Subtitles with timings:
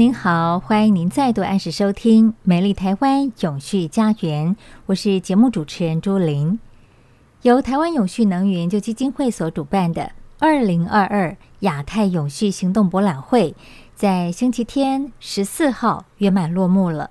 [0.00, 6.58] 您好，欢迎您再度按时收听《美丽台湾永续家园》，我是节目主持人朱琳。
[7.42, 13.54] 由台湾永续能源研究基金会所主办的二零二二亚太永续行动博览会，
[13.94, 17.10] 在星期天十四号圆满落幕了。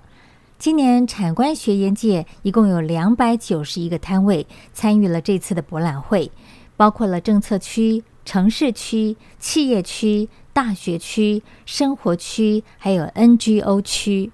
[0.58, 6.32] 今年产官学研界一共有两百九十一个摊位参与了这次的博览会，
[6.76, 10.28] 包括了政策区、城市区、企业区。
[10.62, 14.30] 大学区、生活区，还有 NGO 区，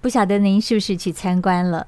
[0.00, 1.86] 不晓得您是不是去参观了？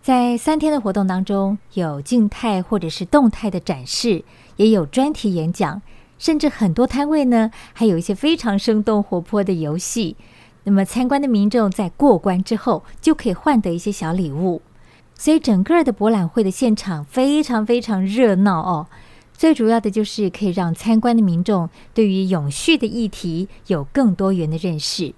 [0.00, 4.22] 在三天的活动当中，有静态或者是动态的展示，
[4.54, 5.82] 也有专题演讲，
[6.20, 10.16] 甚至很多摊位呢，还有一些非常生动活泼的游戏。
[10.62, 14.62] 那么参观的民众在过关之后，就可以换得一些小礼物。
[15.16, 18.86] 所以整个的博览会的现场非常非常热闹哦。
[19.40, 25.14] 最主要的就是可以让参观的民众对于永续的议题有更多元的认识。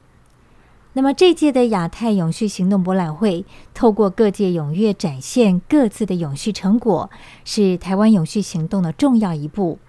[0.93, 7.11] 那么这届的亚太永续行动博览会，透过各界踊跃展现各自的永续成果，
[7.45, 9.81] 是台湾永续行动的重要一步。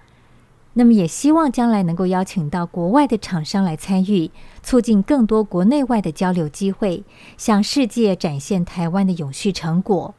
[0.72, 4.32] 那么也希望将来能够邀请到国外的厂商来参与，
[4.64, 7.04] 促进更多国内外的交流机会，
[7.36, 10.12] 向世界展现台湾的永续成果。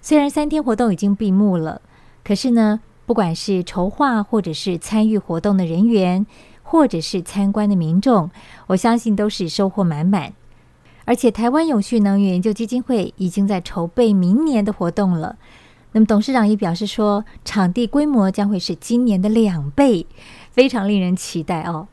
[0.00, 1.80] 虽然三天活动已经闭幕了，
[2.24, 6.26] 可是呢，不管是筹划，或者是参与活动的人员，
[6.62, 8.30] 或者是参观的民众，
[8.68, 10.32] 我相信都是收获满满。
[11.04, 15.36] 而且，台湾永续能源研究基金会已经在筹备明年的活动了。
[15.90, 20.06] 那么，董事长也表示说，场地规模将会是今年的两倍，
[20.52, 21.88] 非常令人期待哦。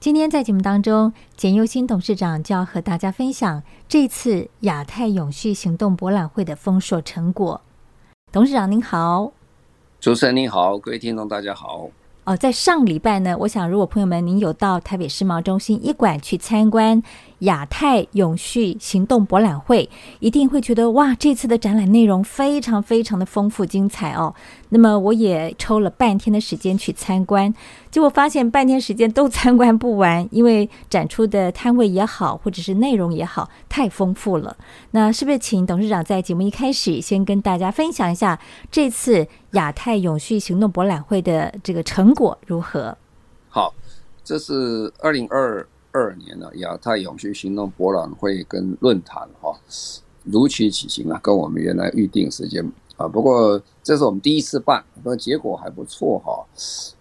[0.00, 7.60] 今天在节目当中，简又新董事长就要和大家分享这次亚太永续行动博览会的丰硕成果。
[8.32, 9.39] 董事长您好。
[10.00, 11.90] 主持人你好，各位听众大家好。
[12.24, 17.02] 哦，在上礼拜呢，我想如果朋友们您有到台北世贸中心一馆去参观
[17.40, 24.34] 亚太永续行动博览会，一定会觉得哇，这次的展览内容非常非常的丰富精彩哦。
[24.70, 27.52] 那么我也抽了半天的时间去参观，
[27.90, 34.56] 结果发现半天时间都参观不完，因为展出的摊位也好，或者是内容也好，太丰富了。
[34.92, 38.38] 那是不是请董事长在节目一开始先跟大家分享一下
[38.70, 42.96] 这次亚太永续行动博览会的这个成果如何？
[43.48, 43.74] 好，
[44.22, 49.58] 这是二零二二年的亚太永续行动博览会跟论坛哈，
[50.24, 52.64] 如期举行啊，跟我们原来预定时间
[52.96, 53.08] 啊。
[53.08, 56.46] 不过这是我们第一次办，不过结果还不错哈，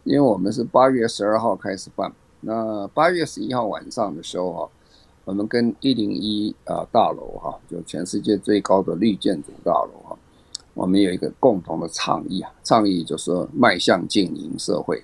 [0.03, 2.11] 因为我们是八月十二号开始办，
[2.41, 4.69] 那八月十一号晚上的时候哈，
[5.25, 10.17] 我们跟一零一啊大楼哈，就全世界最高的绿建筑大楼哈，
[10.73, 15.03] 我们有一个共同的倡议啊，倡议就是迈向净零社会，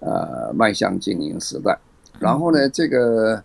[0.00, 1.78] 呃，迈向经营时代。
[2.22, 3.42] 然后呢，这个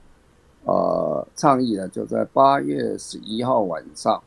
[0.64, 4.22] 呃倡议呢，就在八月十一号晚上，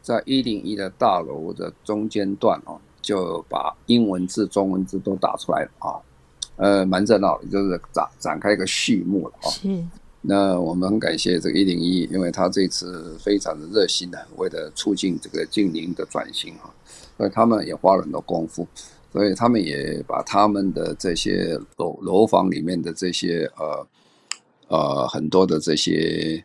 [0.00, 5.98] 在一零一的大楼的中间段哦，就把英文字、中文字都打出来了啊，
[6.56, 9.50] 呃，蛮热闹的，就是展展开一个序幕了啊。
[9.50, 9.84] 是。
[10.28, 16.70] 那我们很感谢这个一零一，因为他这次非常的热心的，为了促进这个静宁的转型啊，
[17.16, 18.66] 所以他们也花了很多功夫。
[19.16, 23.88] 所以他们也把他们的这些楼楼房里面的这些呃
[24.68, 26.44] 呃很多的这些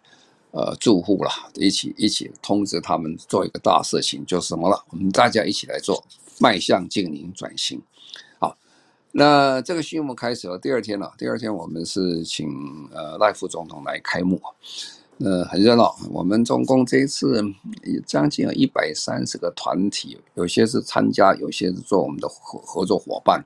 [0.52, 4.82] 呃住户啦，一起一起通知他们做一个大事情，就是什么了？
[4.90, 6.02] 我们大家一起来做，
[6.40, 7.82] 迈向净零转型。
[8.40, 8.58] 好，
[9.12, 12.48] 那这个序幕开始了，第二天了，第二天我们是请
[12.94, 14.42] 呃赖副总统来开幕。
[15.24, 15.96] 呃，很热闹。
[16.12, 17.44] 我们总共这一次
[18.06, 23.46] 将近有一百三十个团体，有些是参加，有些是做我们的合合作伙伴。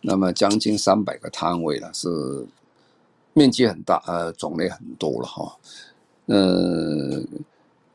[0.00, 2.46] 那么将近三百个摊位了，是
[3.34, 5.56] 面积很大，呃，种类很多了哈。
[6.26, 7.22] 呃，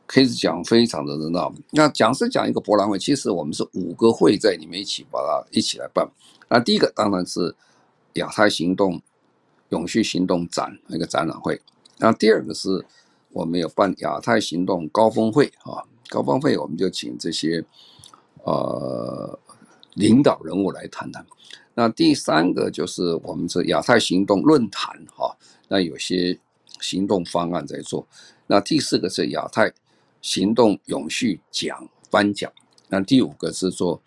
[0.06, 1.52] 可以讲非常的热闹。
[1.70, 6.08] 那讲是讲一个博览会，其实我们是五个会在里面一起把它一起来办。
[6.48, 7.54] 那第一个当然是
[8.14, 9.00] 亚太行动
[9.70, 11.60] 永续行动展那个展览会。
[12.02, 12.84] 那第二个是
[13.30, 15.78] 我们有办亚太行动高峰会啊，
[16.08, 17.64] 高峰会我们就请这些
[18.42, 19.38] 呃
[19.94, 21.24] 领导人物来谈谈。
[21.74, 25.34] 那第三个就是我们是亚太行动论坛哈，
[25.68, 26.36] 那有些
[26.80, 28.04] 行动方案在做。
[28.48, 29.72] 那第四个是亚太
[30.20, 32.52] 行动永续奖颁奖。
[32.88, 34.02] 那第五个是做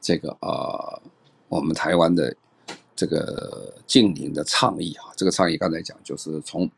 [0.00, 1.02] 这个啊、呃，
[1.48, 2.36] 我们台湾的
[2.96, 6.68] 这个近邻的倡议啊，这个倡议刚才讲就是从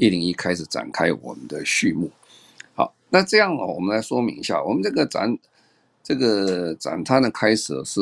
[0.00, 2.10] 一零一开始展开我们的序幕。
[2.74, 5.38] 好，那这样呢，我们来说明一下，我们这个展。
[6.02, 8.00] 这个展摊的开始是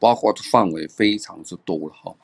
[0.00, 2.14] 包括的范围非常之多了哈。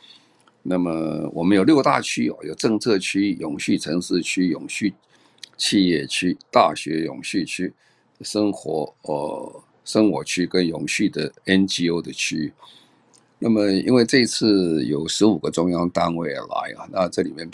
[0.64, 4.92] 那么我们有六大区哦，有政策区、永续城市区、永续
[5.56, 7.72] 企业区、大学永续区、
[8.20, 12.52] 生活呃生活区跟永续的 NGO 的区域。
[13.38, 17.48] 那么因为这次有十五个中央单位来啊，那这里面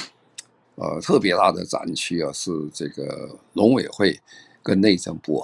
[0.81, 4.19] 呃特别大的展区啊是这个农委会
[4.63, 5.43] 跟内政部。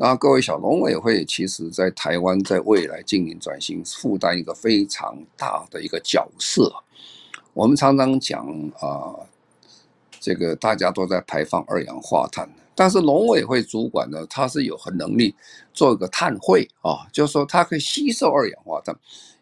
[0.00, 6.72] 那各位小农委会，其实在台湾在未来经营转型负担一个非常大的一个角色。
[7.52, 8.46] 我们常常讲
[8.78, 9.18] 啊，
[10.20, 15.34] 这个大家都在排放二氧化碳，但是农委会主管呢，他是有很能力
[15.74, 18.96] 做一个碳汇啊，就是说它可以吸收二氧化碳，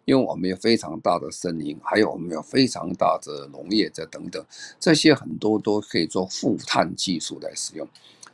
[0.06, 4.42] 因为我们有非常大的森林，还有我们有非常大的农业这等等，
[4.80, 7.86] 这些很多都可以做负碳技术来使用。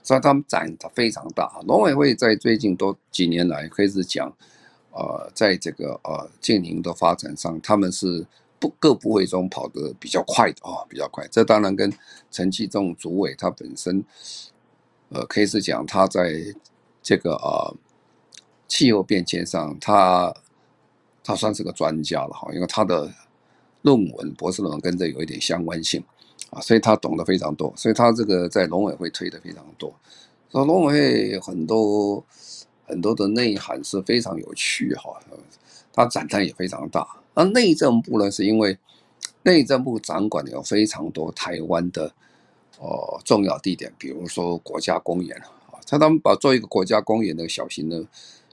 [0.03, 4.31] 所以他们展非常大，农委会在最近多几年来开始讲，
[4.91, 8.27] 呃，在这个呃净零的发展上，他们是
[8.59, 11.27] 不各部位中跑得比较快的啊，比较快。
[11.29, 11.91] 这当然跟
[12.31, 14.05] 陈其中主委他本身，
[15.09, 16.35] 呃，可以是讲他在
[17.03, 17.75] 这个呃
[18.69, 20.35] 气候变迁上，他
[21.25, 23.13] 他算是个专家了哈，因为他的
[23.83, 26.03] 论文博士论文跟这有一点相关性。
[26.51, 29.91] 啊，所以他懂得非常多，所以他这个在农委会推的非常多。
[30.51, 32.23] 说农委会很多
[32.85, 35.19] 很多的内涵是非常有趣哈，
[35.95, 37.09] 他展览也非常大。
[37.33, 38.77] 而内政部呢，是因为
[39.45, 42.13] 内政部掌管有非常多台湾的
[42.79, 45.35] 呃重要地点，比如说国家公园
[45.71, 48.05] 啊，他他们把做一个国家公园的小型的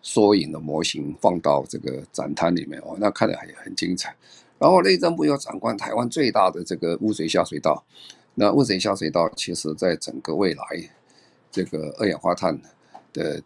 [0.02, 4.16] 缩影的模型放到这个展摊里面哦，那看着还很精彩。
[4.58, 7.84] 然后内政部又掌管台湾最大的这个污水下水道，
[8.36, 10.64] 那污水下水道其实在整个未来
[11.52, 12.60] 这个二氧化碳
[13.14, 13.42] 的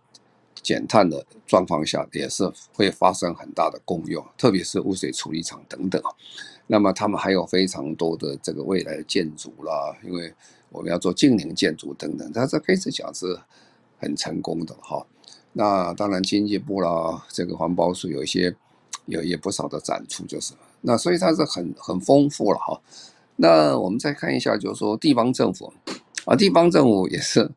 [0.62, 6.02] 减碳的状况下，也是会发生很大的功用，特别是污水处理厂等等。
[6.66, 10.34] 那么他们还有非常多的这个未来的建筑啦，因为
[10.70, 13.38] 我们要做近邻建筑等等，它这开始讲是
[14.00, 15.06] 很成功的哈。
[15.54, 18.56] 那当然经济部啦，这个环保署有一些
[19.06, 20.54] 有也不少的展出，就是。
[20.82, 22.82] 那所以它是很很丰富了哈。
[23.36, 25.72] 那我们再看一下，就是说地方政府
[26.26, 27.50] 啊，地方政府也是，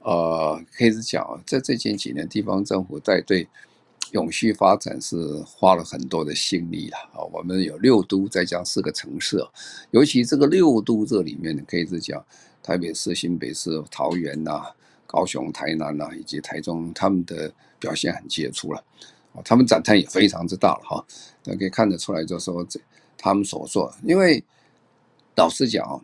[0.00, 3.46] 呃，可以是讲，在最近几年，地方政府在对
[4.12, 5.16] 永续发展是
[5.46, 7.22] 花了很多的心力了啊。
[7.32, 9.38] 我们有六都，再加四个城市，
[9.90, 12.24] 尤其这个六都这里面，可以是讲
[12.62, 14.62] 台北市、新北市、桃园呐、
[15.12, 18.82] 高雄、台南呐，以及台中，他们的表现很杰出了。
[19.44, 21.04] 他们展摊也非常之大了哈，
[21.44, 22.80] 那可以看得出来，就是说这
[23.18, 24.42] 他们所做，因为
[25.36, 26.02] 老实讲，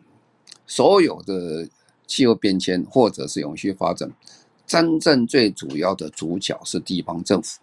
[0.67, 1.67] 所有的
[2.05, 4.11] 气候变迁或者是永续发展，
[4.67, 7.59] 真正最主要的主角是地方政府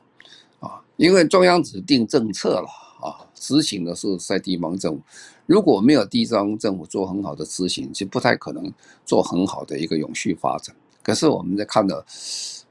[0.61, 2.69] 啊，因为中央只定政策了
[3.01, 5.03] 啊，执行的是在地方政府，
[5.47, 8.73] 如果没有地方政府做很好的执行，就不太可能
[9.05, 10.75] 做很好的一个永续发展。
[11.07, 12.05] 可是我们在看到。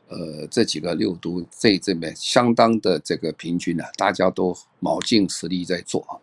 [0.08, 6.14] 呃，这几个六都这这边相当的这个平均啊，大家都卯尽实力在做啊。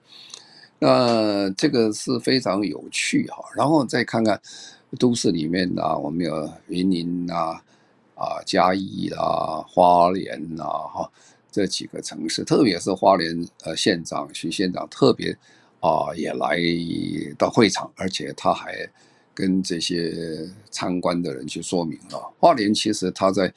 [0.78, 3.42] 那这个是非常有趣哈。
[3.56, 4.40] 然后再看看
[5.00, 7.60] 都市里面啊，我们有云林啊、
[8.14, 11.10] 啊嘉义啦、花莲呐哈
[11.50, 15.36] 这几个城市，特别是花莲呃县长徐县长特别
[15.80, 16.56] 啊也来
[17.36, 18.88] 到会场，而且他还。
[19.34, 23.52] 跟这些参观的人去说明啊，花莲其实它在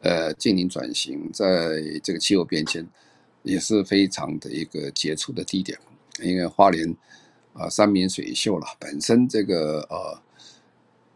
[0.00, 2.86] 呃近邻转型，在这个气候变迁
[3.42, 5.78] 也是非常的一个杰出的地点，
[6.22, 6.94] 因为花莲
[7.54, 10.20] 啊山明水秀了，本身这个呃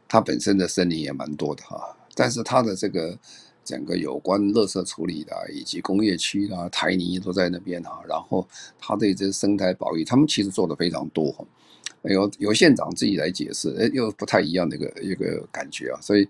[0.08, 3.18] 它本身的森林也蛮多的哈，但是它的这个
[3.62, 8.48] 整个有关垃圾处理的以及工业区啊台泥都在那边哈，然后
[8.78, 11.46] 它对这生态保育，他们其实做的非常多。
[12.12, 16.26] 有有县长自己来解释，哎，又不太一样的一个一个感觉啊，所以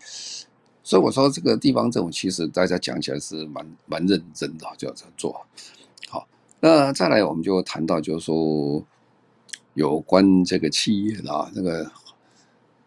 [0.82, 5.44] 所以我说这个地方政府其实大家讲起来是蛮蛮认真的，就要这样做。
[6.08, 6.26] 好，
[6.60, 8.82] 那再来我们就谈到就是说
[9.74, 11.90] 有关这个企业啊，那个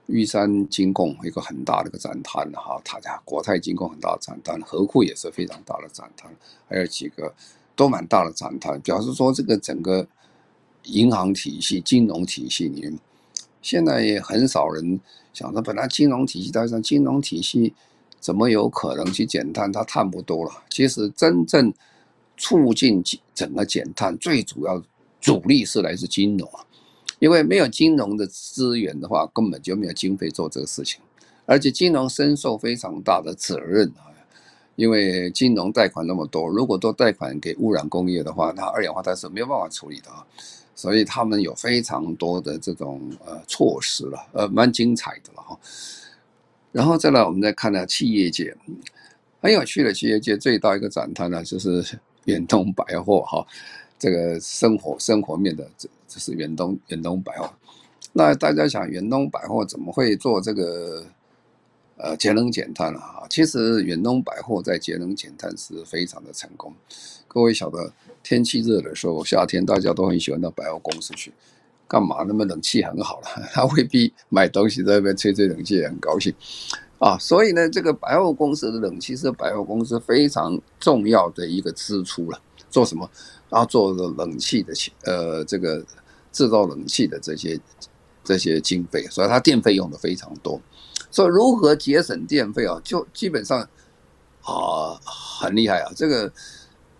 [0.07, 6.29] 玉山金控一个很大的一个展摊哈，他家国泰金控很大的展摊，合库也是非常大的展摊，
[6.67, 7.33] 还有几个
[7.75, 10.05] 都蛮大的展摊，表示说这个整个
[10.83, 12.99] 银行体系、金融体系里面，
[13.61, 14.99] 现在也很少人
[15.33, 17.73] 想着，本来金融体系，加上金融体系。
[18.19, 19.71] 怎么有可能去减碳？
[19.71, 20.51] 它碳不多了。
[20.69, 21.73] 其实真正
[22.37, 24.79] 促进整个减碳，最主要
[25.19, 26.47] 主力是来自金融，
[27.17, 31.01] 因为没有金融的资源的话，根本就没有经费做这个事情。
[31.47, 34.10] 而且金融深受非常大的责任啊，
[34.81, 40.25] 因为金融贷款那么多，如果都贷款给污染工业的话，那二氧化碳是没有办法处理的啊。
[40.73, 45.59] 所以他们有非常多的这种呃措施了，呃，蛮精彩的了哈。
[46.71, 48.57] 然后再来，我们再看呢，企业界
[49.39, 51.85] 很有趣的企业界最大一个展摊呢，就是
[52.25, 53.45] 远东百货哈，
[53.99, 57.47] 这个生活生活面的，这这是远东远东百货。
[58.11, 61.05] 那大家想，远东百货怎么会做这个
[62.03, 63.23] 呃节能减碳啊？
[63.29, 66.73] 其实远东百货在节能减碳是非常的成功。
[67.27, 67.93] 各位晓得，
[68.23, 71.31] 天气热的时候，夏天大家都很喜欢到百货公司去。
[71.87, 72.23] 干嘛？
[72.25, 76.33] 那么冷气很好了， 他未必买东西在那边吹吹冷气也很高兴
[76.99, 77.17] 啊。
[77.19, 82.41] 所以呢，这个百货公司的冷气是百货公司非常重要的一个支出了。
[82.69, 83.09] 做什么？
[83.49, 85.85] 然后做冷气的，呃，这个
[86.31, 87.59] 制造冷气的这些
[88.23, 90.61] 这些经费，所以它电费用的非常多。
[91.11, 92.81] 所以如何节省电费啊？
[92.83, 93.59] 就基本上
[94.41, 95.91] 啊很厉害啊。
[95.95, 96.31] 这个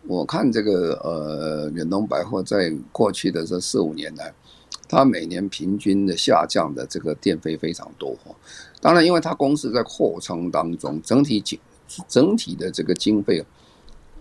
[0.05, 4.31] 我看这个呃远东百货在过去的这四五年来。
[4.87, 8.13] 它每年平均的下降的这个电费非常多，
[8.81, 11.57] 当然，因为它公司在扩张当中，整体经
[12.09, 13.41] 整体的这个经费，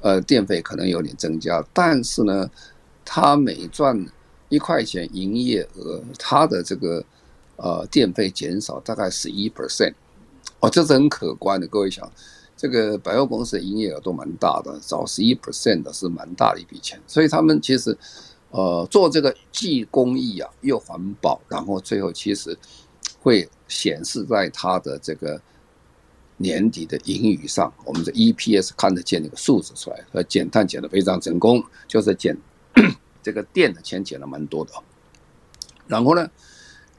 [0.01, 2.49] 呃，电费可能有点增加，但是呢，
[3.05, 4.07] 它每赚
[4.49, 7.05] 一块钱营业额，它的这个
[7.63, 9.95] 呃电费减少大概十一 percent，
[10.61, 11.67] 哦，这是很可观的。
[11.67, 12.11] 各位想，
[12.57, 17.97] 这个百货公司的营业额都蛮大的，少十一 percent 的是蛮大的一笔钱，所以他们其实。
[18.53, 22.59] 呃，做这个既公益啊，又环保，然后最后其实
[23.23, 25.41] 会显示在它的这个
[26.39, 32.37] 年底的盈余上，我们的 EPS 看得见那个数字出来，和减碳减得非常成功，就是减
[33.23, 34.73] 这个电的钱减了蛮多的。
[35.87, 36.29] 然后呢，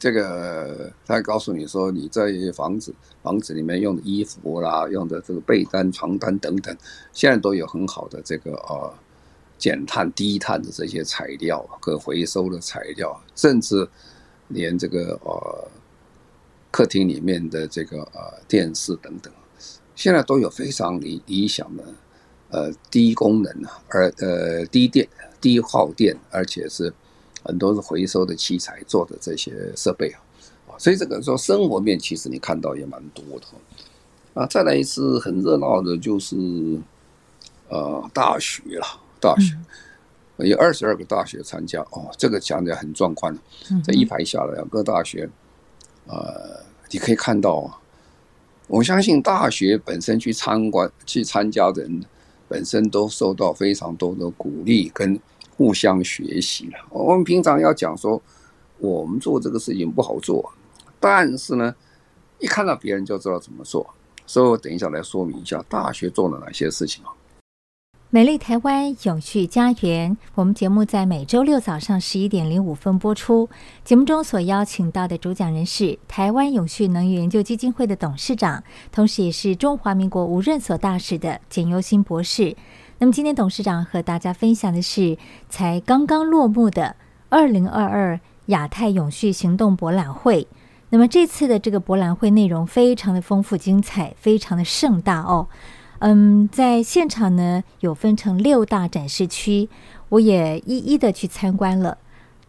[0.01, 2.91] 这个他告诉你说，你在房子
[3.22, 6.75] 房子里面用的衣服啦，用的这个被单、床单等等，
[7.13, 8.91] 现在都有很好的这个呃。
[9.62, 13.88] 减碳、低碳的这些材料，可回收的材料，甚至
[14.48, 15.67] 连这个呃
[16.72, 19.31] 客厅里面的这个呃电视等等，
[19.93, 21.84] 现在都有非常理理想的
[22.50, 25.08] 呃低功能啊，而呃低电、
[25.39, 26.91] 低耗电，而且是
[27.43, 30.10] 很多是回收的器材做的这些设备
[30.67, 33.45] 啊，所以这个说生活面其实你看到也蛮多的
[34.33, 34.45] 啊。
[34.45, 36.36] 再来一次很热闹的就是
[37.69, 38.86] 呃大学了。
[39.19, 39.55] 大学
[40.38, 43.38] 有二十二个大学参加哦，这个讲的很壮观。
[43.83, 45.29] 这一排下来，两个大学，
[46.07, 47.77] 呃，你可以看到啊，
[48.65, 52.03] 我相信大学本身去参观、去参加的人，
[52.48, 55.19] 本身都受到非常多的鼓励跟
[55.55, 56.77] 互相学习了。
[56.89, 58.22] 我们平常要讲说，
[58.77, 60.51] 我们做这个事情不好做，
[61.00, 61.75] 但是呢，
[62.39, 63.88] 一看到别人就知道怎么做。
[64.25, 67.12] 所以我等一下来说明一下大学做了哪些事情啊。
[68.13, 73.50] 美丽台湾永续家园，我们节目在每周六早上十一点零五分播出。
[73.86, 82.55] 节目中所邀请到的主讲人是台湾永续能源研究基金会的董事长，同时也是中华民国无任所大使的简尤新博士。
[83.01, 85.17] 那么今天董事长和大家分享的是
[85.50, 86.96] 才刚刚落幕的
[87.29, 90.48] 二零二二亚太永续行动博览会。
[90.91, 95.48] 那么这次的这个博览会内容非常的丰富精彩，非常的盛大哦。
[95.98, 99.67] 嗯，在现场呢，有分成六大展示区，
[100.10, 101.98] 我也一一的去参观了。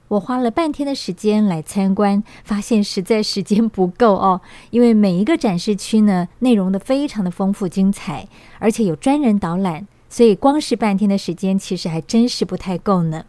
[0.09, 8.29] 我花了半天的时间来参观，发现实在时间不够哦，因为每一个展示区呢，内容都非常的丰富精彩，
[8.59, 13.25] 而且有专人导览，所以光是半天的时间，其实还真是不太够呢。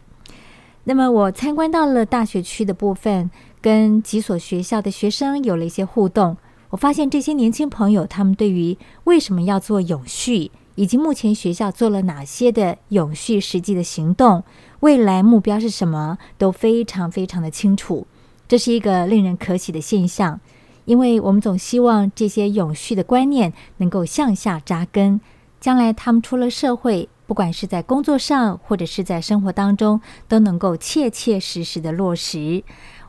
[0.84, 3.30] 那么我参观到了大学区的部分，
[3.62, 6.36] 跟几所学校的学生有了一些互动。
[6.68, 14.44] 我发现这些年轻朋友，他们对于为什么要做永续，以及目前学校做了哪些的永续实际的行动，
[14.80, 18.06] 未来目标是什么，都非常非常的清楚。
[18.46, 20.38] 这是一个令人可喜的现象，
[20.84, 25.18] 因为我们总希望这些永续的观念能够向下扎根，
[25.64, 32.62] 将来他们出了社会，不管是在工作上或者是在生活当中，都能够切切实实的落实。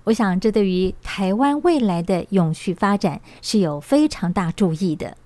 [0.05, 5.17] 我想，这对于台湾未来的永续发展是有非常大助益的。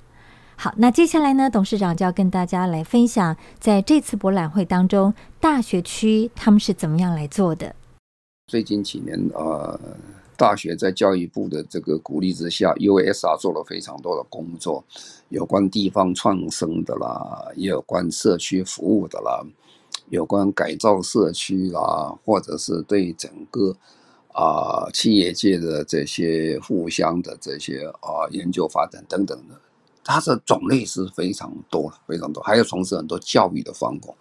[0.56, 7.76] 好，那接下来呢，董事长就要跟大家来分享，在这次博览会当中，大学区他们是怎么样来做的。
[8.48, 9.80] 最近几年啊、呃，
[10.40, 14.84] 大学在教育部的这个鼓励之下，USR 做了非常多的工作，
[15.28, 19.46] 有关地方创生的啦，也有关社区服务的啦，
[20.08, 23.76] 有关改造社区啦，或者是对整个。
[24.32, 29.56] 啊、企业界的这些互相的这些啊、研究发展等等的，
[30.02, 34.16] 它的种类是非常多，非常多，还有从事很多教育的方工。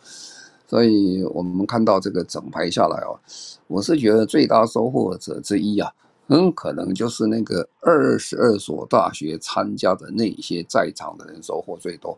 [0.66, 3.20] 所以我们看到这个整排下来哦，
[3.68, 5.92] 我是觉得最大收获者之一啊，
[6.28, 12.16] 很可能就是那个二十二所大学参加的那些在场的人收获最多，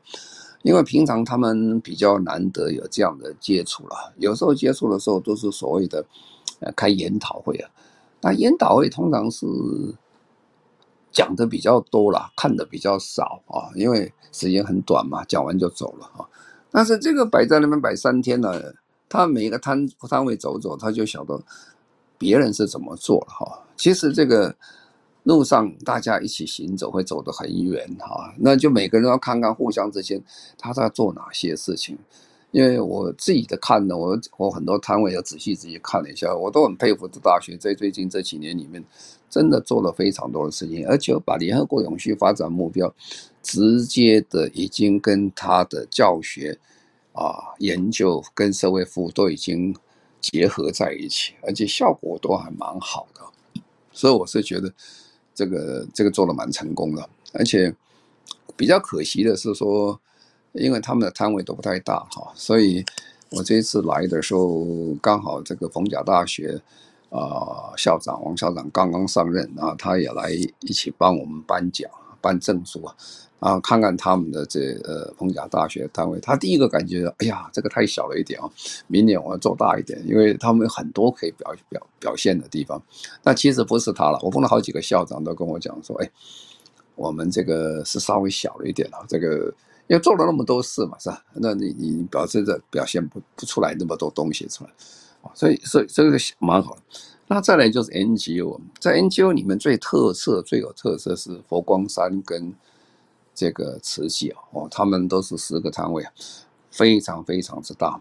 [0.62, 6.04] 因为平常他们比较难得有这样的接触了，有时候接触的时候都是所谓的。
[6.62, 7.70] 呃，开研讨会啊，
[8.20, 9.46] 那研讨会通常是
[11.10, 16.28] 讲的比较多啦，看的比较少啊，因为时间很短嘛，讲完就走了啊。
[16.70, 18.60] 但是这个摆在那边摆三天呢，
[19.08, 21.40] 他每个摊摊位走走，他就晓得
[22.18, 23.60] 别人是怎么做的哈。
[23.80, 24.54] 其实这个
[25.22, 30.22] 路上大家一起行走会走得很远哈，那就每个人要看看互相之间
[30.58, 31.96] 他在做哪些事情。
[32.50, 38.84] 因为我自己的看呢，我我很多摊位要仔细仔细看了一下，我都很佩服这大学在最近这几年里面，
[39.30, 42.92] 真的做了非常多的事情，而且把联合国永续发展目标
[43.42, 46.58] 直接的已经跟他的教学
[47.12, 49.74] 啊、研究跟社会服务都已经
[50.20, 53.20] 结合在一起，而且效果都还蛮好的，
[54.00, 54.72] 所以我是觉得
[55.34, 57.74] 这个这个做的蛮成功的，而且
[58.56, 60.00] 比较可惜的是说。
[60.52, 62.84] 因为他们的摊位都不太大哈，所以
[63.30, 64.66] 我这一次来的时候，
[65.00, 66.60] 刚好这个逢甲大学
[67.08, 71.88] 啊、校长王校长刚刚上任啊，他也来一起帮我们颁奖、
[72.20, 72.96] 颁证书啊，
[73.40, 78.48] 啊看看他们的这呃逢甲大学单位，他第一个感觉，哎呀，这个太小了一点啊，
[78.86, 82.80] 明年我要做大一点，因为他们有很多可以表表表现的地方。
[83.24, 86.10] 那其实不是他了，我碰到好几个校长都跟我讲说，哎，
[86.94, 89.52] 我们这个是稍微小了一点啊，这个。
[89.88, 91.20] 因为做了那么多事嘛，是吧？
[91.34, 94.70] 那你你表示着表现不不出来那么多东西出来，
[95.34, 96.82] 所以所以这个蛮好的。
[97.26, 102.54] 那再来就是 NGO，在 NGO 里面最特色、最有特色是佛光山跟
[103.40, 106.12] 这个慈济哦，他们都是十个摊位啊，
[106.70, 107.98] 非常非常之大。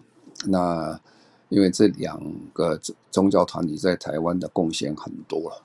[0.48, 1.00] 那
[1.48, 2.20] 因为这两
[2.52, 2.78] 个
[3.10, 5.64] 宗教团体在台湾的贡献很多了，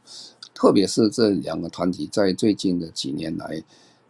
[0.55, 3.65] 特别是这两个团体在最近的几年来。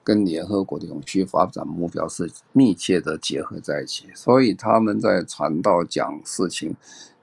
[0.07, 6.77] 跟联合国的永续发展目标是密切的结合在一起，所以他们在传道讲事情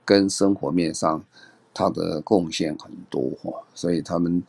[0.03, 1.23] 跟生活面上，
[1.75, 3.31] 他的贡献很多。
[3.75, 4.41] 所以他们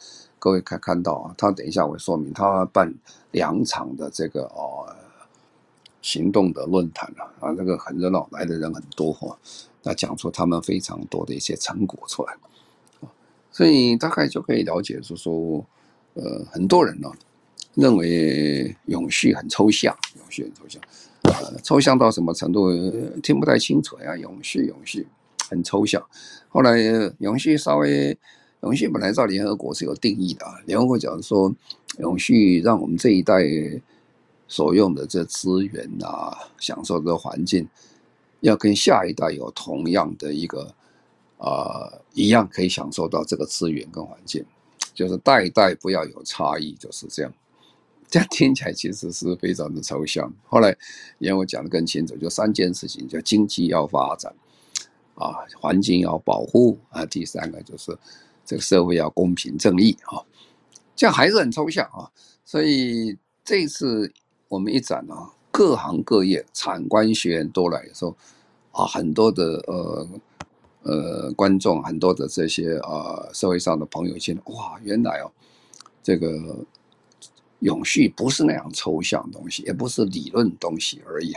[0.42, 2.92] 各位可看到啊，他等一下我会说明，他办
[3.30, 4.92] 两场的这个哦
[6.00, 9.38] 行动的论坛啊，啊这个很热闹，来的人很多哈。
[9.84, 12.34] 那讲出他们非常多的一些成果出来，
[13.52, 15.64] 所以大概就可以了解，就说
[16.14, 17.08] 呃很多人呢。
[17.74, 20.82] 认为永续很抽象，永续很抽象，
[21.22, 22.68] 呃，抽象到什么程度？
[23.22, 24.14] 听不太清楚呀。
[24.14, 25.06] 永续，永续
[25.48, 26.06] 很抽象。
[26.50, 26.76] 后来
[27.20, 28.18] 永续稍微，
[28.62, 31.52] 永续本来在联合国是有定义的啊，联合国讲说，
[31.98, 33.42] 永续让我们这一代
[34.46, 37.68] 所用的这资源啊，享受的环境，
[38.40, 40.74] 要跟下一代有同样的一个
[41.38, 44.44] 啊、一样可以享受到这个资源跟环境，
[44.94, 47.32] 就是代代不要有差异，就是这样。
[48.08, 50.32] 这样听起来其实是非常的抽象。
[50.44, 50.76] 后来，
[51.18, 54.32] 因为我讲的更清楚，就三件事情：叫经济要发展，
[55.14, 57.98] 啊，环境要保护啊，第三个就是
[58.44, 60.22] 这个社会要公平正义啊。
[60.94, 62.10] 这样还是很抽象啊。
[62.44, 64.12] 所以这次
[64.48, 68.16] 我们一展啊，各行各业、产官学员都来说
[68.72, 70.08] 啊，很多的呃
[70.82, 75.30] 呃观众，很多的这些啊社会上的朋友见，哇，原来哦，
[76.02, 76.64] 这个。
[77.62, 81.32] 永续不是那样抽象的东西，也不是理论东西而已。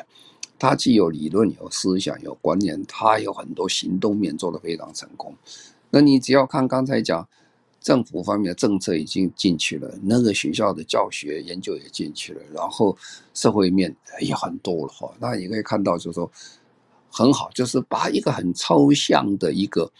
[0.57, 5.35] 它既有理论、有思想、有观念，它有很多行动面做得非常成功。
[5.89, 7.27] 那你只要看刚才讲，
[7.79, 12.97] 政府方面的政策已经进去了，那个学校的教学研究也进去了，然后
[13.33, 15.13] 社会面也很多了哈。
[15.19, 16.29] 那你可以看到，就是说
[17.11, 19.91] 很好，就是把一个很抽象的一个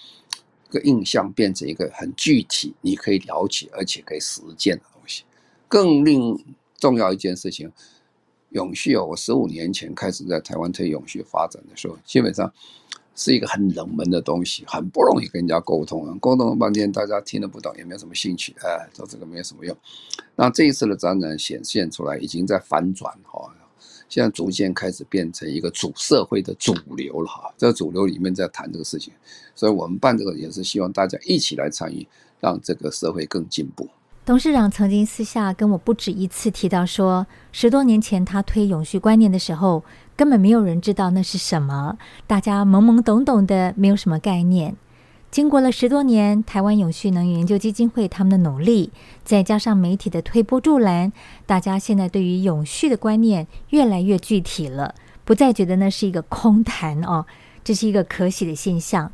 [0.70, 5.24] 个印象变成一个很具体，你可以了解而且可以实践的东西。
[5.68, 6.44] 更令
[6.78, 7.72] 重要一件事情，
[8.50, 12.52] 永续哦，我十五年前开始在台湾推永续发展的时候，基本上
[13.16, 19.76] 是一个很冷门的东西，很不容易跟人家沟通啊，沟通了半天大家听得不懂，也没有什么兴趣，哎，做这个没有什么用。
[20.36, 23.50] 那这一次的展览显现出来，已经在反转哈。
[24.08, 29.12] 现在逐渐开始变成一个主社会的主流了哈，在主流里面在谈这个事情，
[29.56, 32.08] 所以我们办这个也是希望大家一起来参与，
[32.40, 33.90] 让这个社会更进步。
[34.24, 39.84] 董事长曾经私下跟我不止一次提到说，十多年前他推永续观念的时候，
[40.16, 44.76] 根本没有人知道那是什么，大家懵懵懂懂的，没有什么概念。
[45.30, 48.92] 经过了十多年，台湾永续能源研究基金会他们的努力，
[49.26, 51.12] 再加上媒体的推波助澜，
[51.46, 57.26] 大家现在对于永续的观念越来越具体了，不再觉得那是一个空谈哦，
[57.66, 59.12] 这是一个可喜的现象。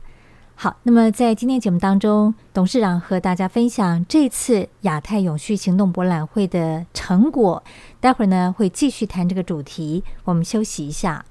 [0.64, 7.64] 好，那么在今天节目当中，董事长和大家分享这次亚太永续行动博览会的成果，
[8.00, 11.26] 待会儿呢会继续谈这个主题，我们休息一下。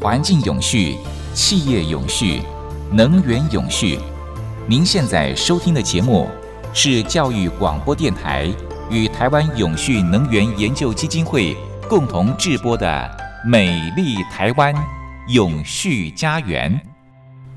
[0.00, 0.96] 环境永续、
[1.32, 2.40] 企业永续、
[2.92, 3.98] 能源永续。
[4.66, 6.26] 您现在收听的节目
[6.72, 8.50] 是教育广播电台
[8.90, 11.54] 与台湾永续能源研究基金会
[11.86, 12.86] 共同制播的
[13.46, 14.74] 《美丽台湾
[15.28, 16.72] 永续家园》。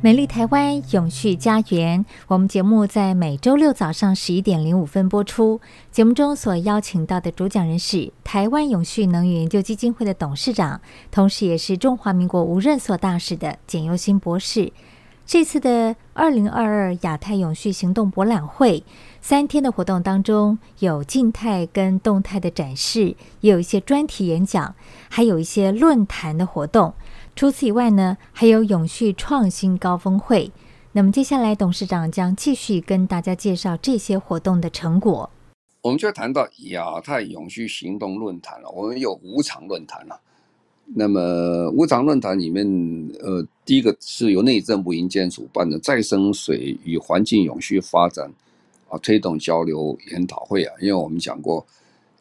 [0.02, 5.62] 美丽台湾永续家园，我们节目在每周六早上十一点零五分播出。
[5.90, 14.74] 节目中所邀请到的主讲人是台湾永续能源研究基金会的董事长，同时也是中华民国无任所大使的简又新博士。
[15.28, 18.82] 这次的二零二二亚太永续行动博览会
[19.20, 24.74] 三天的活动当中，有静态跟动态的展示，也有一些专题演讲，
[25.10, 26.94] 还有一些论坛的活动。
[27.36, 30.50] 除此以外呢，还有永续创新高峰会。
[30.94, 35.30] 那么接下来，董事长将继续跟大家介绍这些活动的成果。
[35.82, 40.22] 我们就谈到亚太永续行动论坛了，我们有五场论坛了。
[40.96, 42.66] 那么五场论坛里面，
[43.20, 48.32] 呃，第一个是由内政部营建署办的再生水与环境永续发展
[48.90, 51.66] 啊推动交流研讨会啊，因为我们讲过，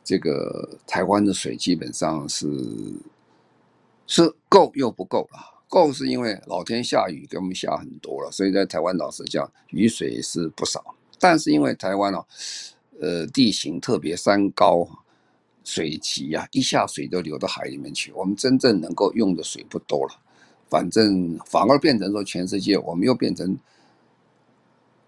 [0.05, 2.47] 这个台湾的水基本上是。
[4.09, 5.51] 是够又不够啊！
[5.69, 10.95] 够是因为老天下雨给我们下很多了，所以在台湾老实讲雨水是不少。
[11.19, 12.25] 但是因为台湾哦，
[13.01, 14.89] 呃，地形特别山高，
[15.67, 20.15] 水急啊，一下水就流到海里面去，我们真正能够用的水不多了。
[20.71, 23.59] 反正反而变成说全世界我们又变成。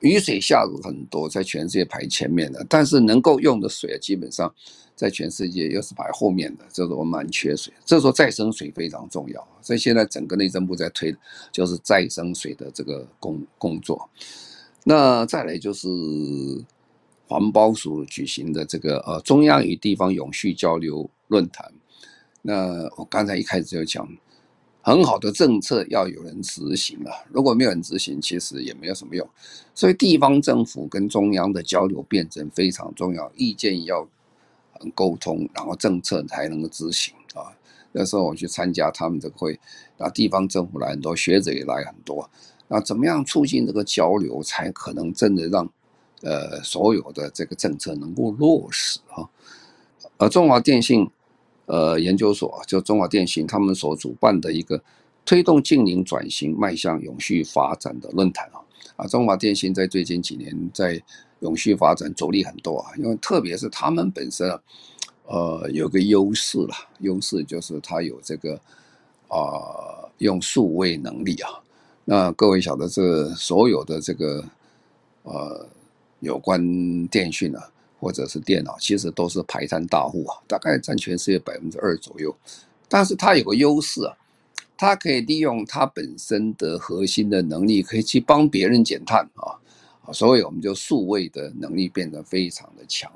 [0.00, 4.54] 雨水下入很多，在全世界排前面的，但是能够用的水基本上
[4.94, 7.74] 在全世界又是排后面的，这是我们蛮缺水。
[7.84, 11.12] 这时候再生水非常重要，所以现在整个内政部在推
[11.50, 14.08] 就是再生水的这个工工作。
[14.84, 15.88] 那再来就是
[17.28, 21.70] 环保署举行的这个呃中央与地方永续交流论坛。
[22.42, 24.08] 那我刚才一开始就讲。
[24.80, 29.28] 很好的政策要有人执行啊，如果没有人执行，其实也没有什么用。
[29.74, 34.08] 所以地方政府跟中央的交流辩证非常重要，意见要
[34.94, 37.52] 沟通，然后政策才能够执行啊。
[37.92, 39.60] 那时候我去参加他们这个会，
[39.98, 42.30] 那地方政府来很多，学者也来很多。
[42.68, 45.70] 那怎么样促进这个交流，才可能真的让
[46.22, 49.28] 呃所有的这个政策能够落实啊？
[50.16, 51.10] 而中华电信。
[51.70, 54.82] 呃，研究所就中华电信他们所主办的一个
[55.26, 58.56] 推动净零转型、迈向永续发展的论坛啊，
[58.96, 60.98] 啊，中华电信在最近几年在
[61.40, 64.62] 永续发展着力很多啊，因为特别是他们本身啊，
[65.26, 68.58] 呃，有个优势啦，优势就是它有这个
[69.28, 71.50] 啊、用数位能力啊，
[72.06, 74.42] 那各位晓得这所有的这个
[75.24, 75.66] 呃
[76.20, 77.70] 有关电讯啊。
[78.00, 82.32] 或者是电脑，其实都是排山大户啊，大概占全世界百分之二左右。
[82.88, 84.16] 但是它有个优势啊，
[84.76, 89.58] 它可以利用它本身的核心的能力，可以去帮别人减碳啊。
[90.12, 93.10] 所以我们就数位的能力变得非常的强。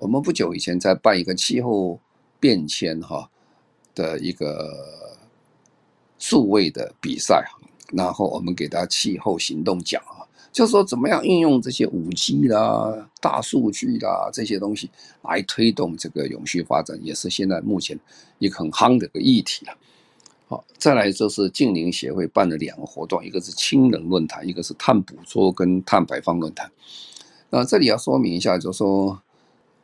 [0.00, 2.00] 我们不久以前在办一个气候
[2.40, 3.30] 变迁哈
[3.94, 4.74] 的一个
[6.18, 7.44] 数位的比赛，
[7.92, 10.26] 然后我们给他气候行动奖啊。
[10.50, 14.90] 就说，怎么样运用这些五 G 啦、大数据啦这些东西
[15.22, 17.98] 来推动这个永续发展，也是现在目前
[18.38, 19.76] 一个很夯的一个议题了。
[20.48, 26.70] 好，再来就是净零协会办了两个活动，一个是氢能论坛，一个是碳捕捉跟碳排放论坛。
[27.50, 29.20] 那这里要说明一下，就是说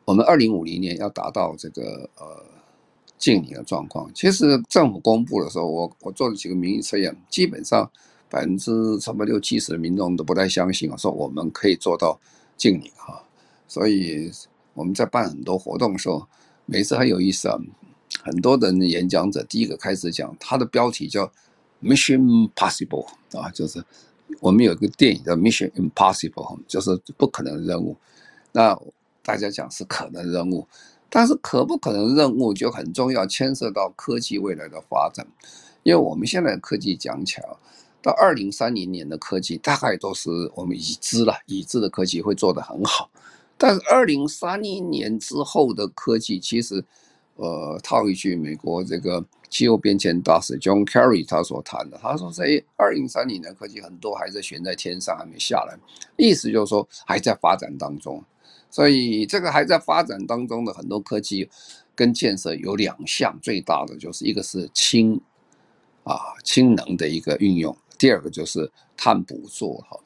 [0.03, 2.43] 我们二零五零年要达到这个呃
[3.17, 4.09] 净零的状况。
[4.13, 7.89] 其实政府公布的时候，我我做了几个民意测验，基本上
[8.35, 12.19] 百分之差不多六七十的民众都不太相信啊，说我们可以做到
[12.57, 13.23] 净零哈。
[13.65, 14.29] 所以
[14.73, 16.27] 我们在办很多活动的时候，
[16.65, 17.57] 每次很有意思啊。
[18.21, 21.31] 很多的演讲者第一个开始讲，他的标题叫
[21.81, 23.81] Mission Possible 啊，就是
[24.41, 27.95] 我们有一个电影叫 Mission Impossible，就是不可能任务。
[28.51, 28.77] 那
[29.23, 30.67] 大家讲是可能任务，
[31.09, 35.25] 但是可不可能任务就很重要，牵涉到科技未来的发展。
[35.83, 37.47] 因为我们现在科技讲起来，
[38.05, 43.09] 到二零三零年的科技大概都是我们已知了，已知的科技会做得很好。
[43.57, 46.85] 但是二零三零年之后的科技，其实，
[47.37, 55.75] 呃，套一句美国这个气候变迁大使 John Kerry 他所谈的，他说在二零三零年科技很多还在悬在天上，还没下来，
[56.15, 58.23] 意思就是说还在发展当中。
[58.69, 61.49] 所以这个还在发展当中的很多科技
[61.95, 65.19] 跟建设有两项，最大的就是一个是氢
[66.03, 69.99] 啊氢能的一个运用，第二个就是碳捕捉哈。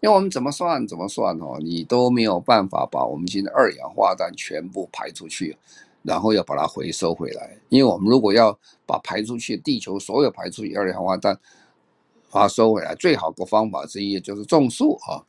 [0.00, 5.56] 因为我们怎么算怎么算哦，你都没有办法把我们现在二氧化碳全部排出去，
[6.02, 7.56] 然后要把它回收回来。
[7.68, 11.38] 因为我们如果要把排出去地球所有排出去二氧化碳
[12.32, 15.24] 把它收回来，最好的方法之一就是种树哈。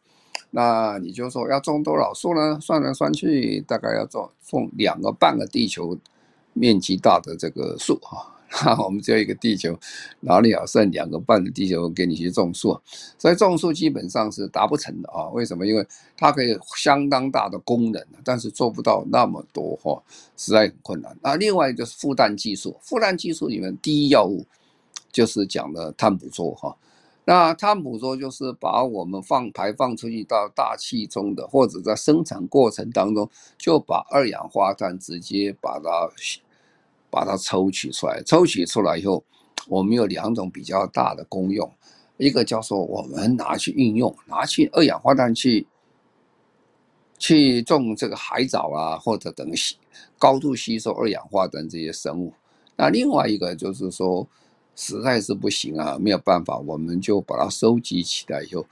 [0.49, 2.59] 那你就说要种多少树呢？
[2.59, 5.95] 算来算去，大概要种种两个半个地球
[6.53, 8.32] 面积大的这个树哈。
[8.53, 9.75] 哈， 我们只有一个地球，
[10.19, 12.79] 哪里有剩两个半的地球给你去种树？
[13.17, 15.27] 所以种树基本上是达不成的啊。
[15.29, 15.65] 为什么？
[15.65, 15.85] 因为
[16.15, 20.01] 它可以相当大的功能，但是做不到那么多哈，
[20.37, 21.17] 实在很困难。
[21.23, 24.45] 那另外就是复氮技术，复氮技术里面第一要务
[25.11, 26.75] 就是讲的碳捕捉哈。
[27.25, 36.11] 那碳捕捉就是把我们放排放出去到大气中的，或者在生产过程当中就把二氧化碳直接把它。
[37.13, 39.23] 把它抽取出来，抽取出来以后，
[39.67, 41.71] 我们有两种比较大的功用，
[42.17, 45.67] 一个叫做我们拿去运用，拿去二氧化碳去
[47.19, 49.77] 去种这个海藻啊，或者等吸
[50.17, 52.33] 高度吸收二氧化碳这些生物。
[52.75, 54.27] 那另外一个就是说，
[54.75, 58.65] 实在是不行啊，没有办法，我们就把它收集起来以后，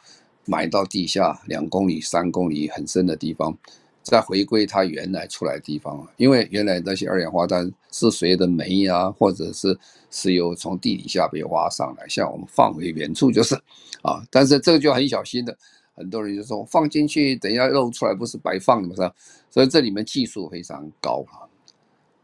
[0.46, 3.56] 埋到地下两公里、三公里很深的地方。
[4.04, 9.78] 再回归它原来出来的地方，因为原来那些二氧化碳是随着煤啊，或者是
[10.10, 13.54] 石油从地底下被挖上来，像我们放回原处就是，
[14.02, 15.56] 啊，但是这个就很小心的，
[15.96, 19.14] 很多人就说放进去，等一下漏出来不是白放的吗？
[19.52, 21.46] 所以这里面技术非常高啊。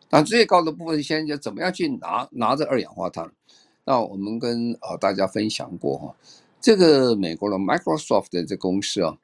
[0.10, 3.30] 那最高的部分，现在就怎么样去拿拿着二氧化碳？
[3.86, 6.16] 那我们跟啊大家分享过哈，
[6.60, 9.16] 这个美国的 Microsoft 的这公司啊。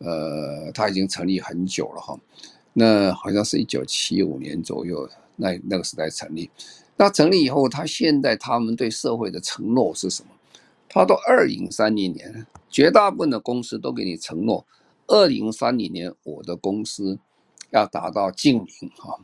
[0.00, 2.18] 呃，它已经成立很久了哈，
[2.72, 6.50] 那好像是一九七五年左右，那那个时代成立。
[6.96, 10.30] 那成立以后，他现在他们对社会的承诺是什么？
[10.88, 14.66] 他到二零三零年，绝大部分的公司都给你承诺，
[15.06, 17.18] 二零三零年我的公司
[17.70, 19.20] 要达到净零哈。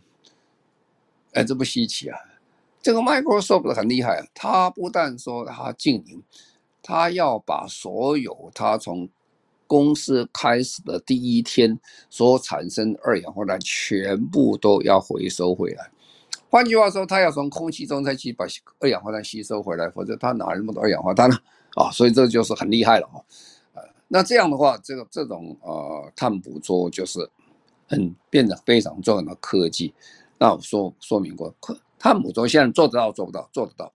[1.32, 2.18] 哎，这不稀奇啊，
[2.80, 6.22] 这个 Microsoft 很厉害，他不但说他净零，
[6.82, 9.08] 他要把所有他从
[9.66, 15.90] 公司开始的第一天所产生二氧化碳全部都要回收回来。
[16.48, 18.46] 换句话说，他要从空气中再去把
[18.78, 21.36] 二氧化碳吸收回来，否则他哪那么多二氧化碳呢？
[21.74, 23.18] 啊，所以这就是很厉害了啊。
[23.74, 27.28] 呃，那这样的话，这个这种呃碳捕捉就是
[27.88, 29.92] 很变得非常重要的科技。
[30.38, 31.54] 那我说说明过，
[31.98, 33.48] 碳捕捉现在做得到做不到？
[33.52, 33.92] 做得到。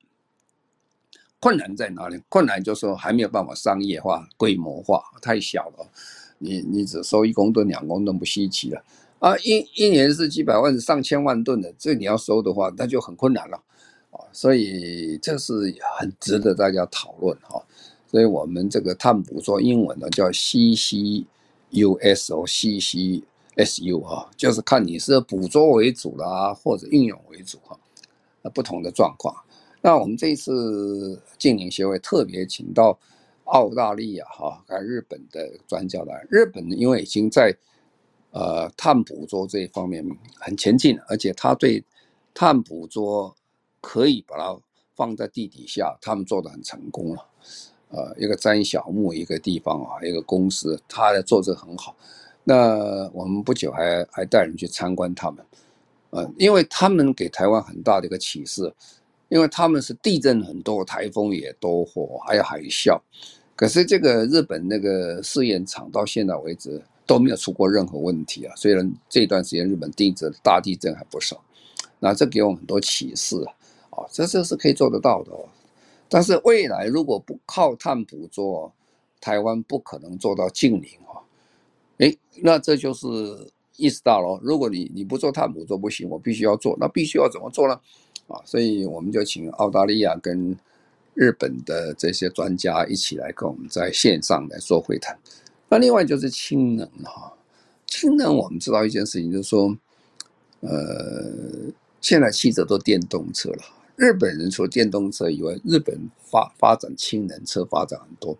[1.41, 2.21] 困难在哪里？
[2.29, 5.85] 困难就是说还没有办法商业化、规模化，太小了。
[6.37, 8.83] 你你只收一公吨、两公吨不稀奇了
[9.19, 9.35] 啊！
[9.39, 13.57] 一一年是几百万、上千万吨的，这你要收的话，那就很困难了
[14.11, 14.21] 啊！
[14.31, 17.61] 所以这是很值得大家讨论哈。
[18.07, 21.25] 所以我们这个碳捕捉英文呢叫 CCUS
[22.35, 27.77] 哦，CCSU 哈，就是看你是捕捉为主啦，或者应用为主哈，
[28.41, 29.35] 那不同的状况。
[29.81, 32.97] 那我们这一次净零协会特别请到
[33.45, 36.23] 澳大利亚哈，还有日本的专家来。
[36.29, 37.55] 日本因为已经在
[38.29, 40.05] 呃碳捕捉这一方面
[40.39, 41.83] 很前进，而且他对
[42.33, 43.35] 碳捕捉
[43.81, 44.55] 可以把它
[44.95, 47.25] 放在地底下，他们做的很成功了。
[47.89, 51.95] 呃，一个詹小木一个地方啊，一个公司，他在做这很好。
[52.43, 55.45] 那我们不久还还带人去参观他们，
[56.11, 58.71] 呃，因为他们给台湾很大的一个启示。
[59.31, 62.99] 因为他们是地震很多，台风也多，火还有海啸，
[63.55, 68.53] 可是这个日本那个试验场到现在为止都没有出过任何问题啊。
[68.57, 71.41] 虽然这段时间日本地震大地震还不少，
[71.97, 73.53] 那这给我们很多启示啊，
[73.91, 75.47] 哦，这这是可以做得到的哦。
[76.09, 78.69] 但是未来如果不靠碳捕捉，
[79.21, 81.23] 台湾不可能做到净零啊。
[81.99, 83.07] 诶，那这就是
[83.77, 87.79] 意识到了，如果你你不做碳捕捉不行，我必须要做，那必须要怎么做呢？
[88.31, 90.57] 啊，所以我们就请澳大利亚跟
[91.13, 95.17] 日本的这些专家一起来跟我们在线上来做会谈。
[95.69, 97.33] 那另外就是氢能哈，
[97.85, 99.77] 氢能我们知道一件事情，就是说，
[100.61, 103.63] 呃，现在汽车都电动车了。
[103.95, 108.37] 日本人除了电动车以外，日本发发展氢能车发展很多。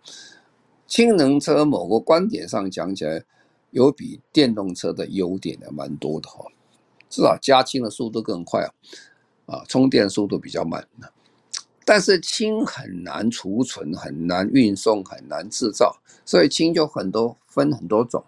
[0.87, 3.23] 氢能车某个观点上讲起来，
[3.69, 6.45] 有比电动车的优点的蛮多的哈，
[7.09, 8.73] 至少加氢的速度更快啊。
[9.51, 10.87] 啊，充电速度比较慢，
[11.83, 18.23] 但是氢很难储存，很难运送，很难制造，所以氢就很多分很多种，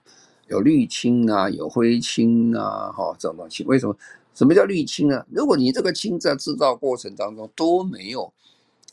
[0.47, 3.63] 有绿氢啊，有灰氢啊，哈，这种东西。
[3.63, 3.95] 为什么？
[4.35, 5.23] 什么叫绿氢呢？
[5.29, 8.33] 如果你这个氢在制造过程当中都没有，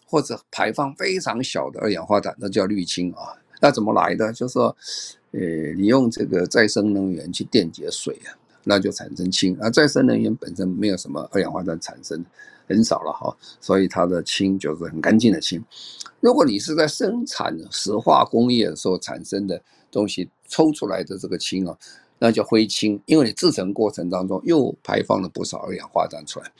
[0.06, 3.34] 或者排放非常小的二氧化碳，那叫绿氢啊。
[3.58, 4.30] 那怎么来的？
[4.34, 4.76] 就是说，
[5.32, 5.40] 呃，
[5.78, 8.36] 你用这个再生能源去电解水啊。
[8.64, 12.24] 那就产生氢，而再生能源本身没有什么二氧化碳产生，
[12.68, 15.62] 很少了哈，所以它的氢就是很干净的氢。
[16.20, 21.76] 如果你是在生产石化工业的时候产生的东西抽出来的这个氢啊，
[22.18, 26.52] 那叫灰氢，因为你制成过程当中又排放了不少二氧化碳出来，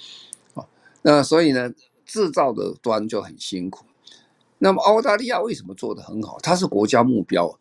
[0.55, 0.67] 啊，
[1.03, 1.71] 那所以呢，
[2.07, 3.85] 制造的端就很辛苦。
[4.57, 6.39] 那么澳大利亚为什么做得很好？
[6.43, 7.60] 它是国家目标。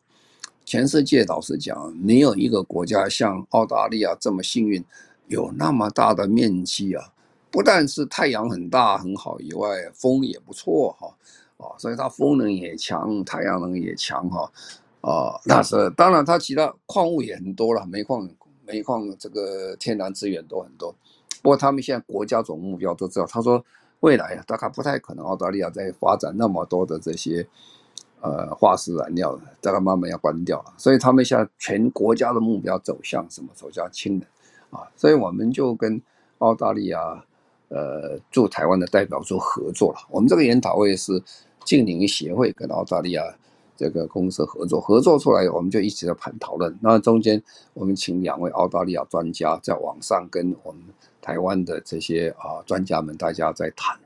[0.70, 4.86] 全世界老实讲，没有一个国家像澳大利亚这么幸运，
[5.26, 7.12] 有那么大的面积啊！
[7.50, 11.12] 不但是太阳很大很好以外，风也不错哈
[11.58, 14.52] 啊，所以它风能也强，太阳能也强哈
[15.02, 15.42] 啊。
[15.44, 18.30] 那是当然，它其他矿物也很多了，煤矿、
[18.64, 20.94] 煤矿这个天然资源都很多。
[21.42, 23.66] 不过他们现在国家总目标都知道，他说
[24.02, 27.48] 未来啊，大概不太可能澳大利亚再发展那么多的这些。
[28.22, 33.48] 呃，化石燃料大概慢慢要关掉了，所以他们现在全国家的目标走向什么？
[33.56, 34.28] 走向氢能
[34.78, 34.86] 啊！
[34.98, 36.02] 所以我们就跟
[36.40, 37.24] 澳大利亚
[37.70, 40.00] 呃驻台湾的代表做合作了。
[40.10, 41.24] 我们这个研讨会是
[41.64, 43.24] 净零协会跟澳大利亚
[43.78, 46.78] 这个公司合作，合作出来我们就一直在盘讨论。
[46.82, 47.42] 那中间
[47.74, 50.82] 我们请两位澳大利亚专家在网上跟我们
[51.22, 53.98] 台湾的这些啊专家们大家在谈。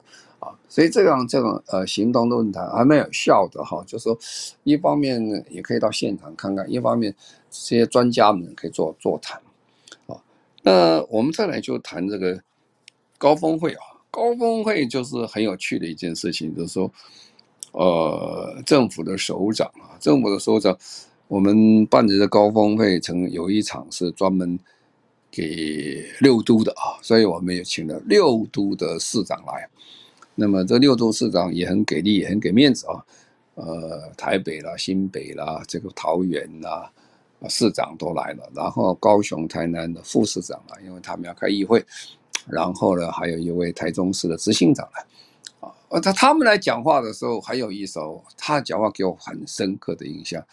[0.44, 4.18] 啊，所以这样这种呃行动论坛还蛮有效的哈，就是说
[4.64, 7.16] 一方面也可以到现场看看，一方面
[7.50, 9.42] 这些专家们可以做座谈，
[10.62, 12.42] 那我们再来就谈这个
[13.18, 16.92] 高峰会啊，高峰会就是很有趣的一件事情，就是说
[17.72, 20.78] 呃政府的首长啊，政府的首长，
[21.28, 24.60] 我们办的这高峰会曾有一场是专门
[25.32, 29.70] 给六都的啊，所以我们也请了六都的市长来。
[30.36, 33.06] 那么这六都市长也很给力，也很给面子啊，
[33.56, 36.92] 呃，台北啦、新北啦、这个桃园啦，
[37.48, 41.86] 市长都来了，然后高雄、台南的副市长啊，因为他们要开议会，
[42.48, 50.44] 然后呢，还有一位台中市的执行长来，啊，他他们来讲话的时候很有意思哦，他讲话给我很深刻的印象，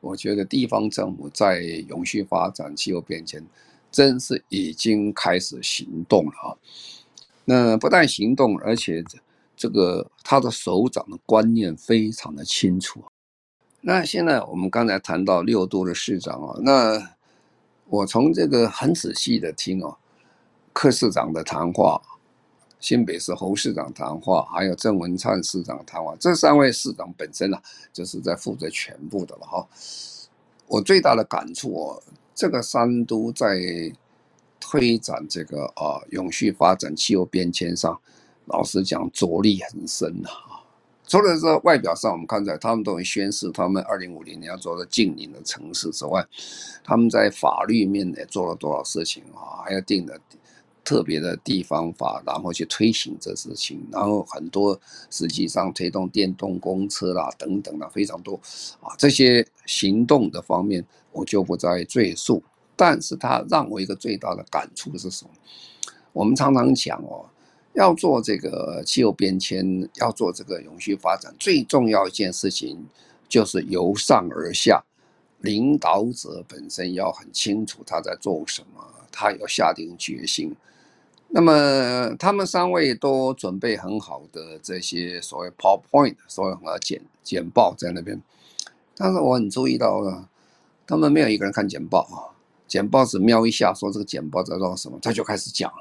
[0.00, 3.44] 我觉得地方政府在永续发展、气候变迁，
[3.90, 6.54] 真是已经开始行动了啊。
[7.46, 9.04] 那不但行动，而且
[9.56, 13.04] 这个他的首长的观念非常的清楚。
[13.80, 17.16] 那现在我们刚才谈到六都的市长啊，那
[17.88, 19.96] 我从这个很仔细的听哦，
[20.72, 22.00] 柯市长的谈话，
[22.80, 27.62] 新北市侯市长谈话，还有郑文灿市长谈话，这三位市长本身啊，
[27.92, 29.68] 就是在负责全部的了哈。
[30.66, 32.02] 我最大的感触哦，
[32.34, 33.56] 这个三都在。
[34.66, 38.00] 推展这个啊，永续发展、气候变迁上，
[38.46, 40.60] 老实讲着力很深呐啊。
[41.06, 46.26] 除了说外表上我们看出来他们都会宣示他们二零五零年要做的净零的城市之外，
[46.82, 49.60] 他们在法律面也做了多少事情啊？
[49.64, 50.18] 还要定的
[50.82, 54.78] 特别的地方法，然后去推行这事情，然后很多
[55.10, 58.40] 实际上推动电动公车啦等等的非常多
[58.80, 58.94] 啊。
[58.98, 62.42] 这些行动的方面，我就不再赘述。
[62.76, 65.30] 但是它让我一个最大的感触是什么？
[66.12, 67.24] 我们常常讲哦，
[67.74, 72.86] 要做这个气候变迁，要做这个永续发展，最重要一件事情
[73.28, 74.82] 就是由上而下，
[75.40, 80.54] 领导者本身要很清楚他在做什么，他要下定决心。
[81.28, 88.22] 那么他们三位都准备很好的这些所谓 PowerPoint，所谓和简简报在那边，
[88.96, 90.28] 但是我很注意到了，
[90.86, 92.30] 他们没有一个人看简报啊。
[92.68, 95.72] 简报只瞄一下，说这个简报在说什么，他就开始讲，